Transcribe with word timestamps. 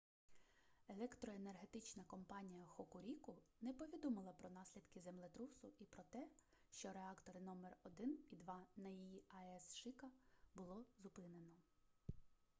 електроенергетична 0.89 2.03
компанія 2.03 2.65
хокуріку 2.67 3.37
не 3.61 3.73
повідомила 3.73 4.31
про 4.33 4.49
наслідки 4.49 4.99
землетрусу 4.99 5.67
і 5.79 5.85
про 5.85 6.03
те 6.09 6.27
що 6.69 6.91
реактори 6.93 7.39
№ 7.39 7.71
1 7.83 8.17
і 8.31 8.35
2 8.35 8.59
на 8.77 8.89
її 8.89 9.23
аес 9.29 9.75
шика 9.75 10.07
було 10.55 10.83
зупинено 10.97 11.55